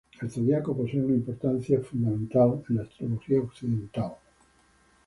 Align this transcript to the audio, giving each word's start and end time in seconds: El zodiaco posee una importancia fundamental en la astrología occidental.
El 0.19 0.31
zodiaco 0.31 0.75
posee 0.75 0.99
una 1.05 1.13
importancia 1.13 1.79
fundamental 1.79 2.63
en 2.71 2.77
la 2.77 2.81
astrología 2.81 3.39
occidental. 3.39 4.13